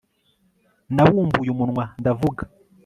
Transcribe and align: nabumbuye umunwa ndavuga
nabumbuye 0.95 1.49
umunwa 1.51 1.83
ndavuga 2.01 2.43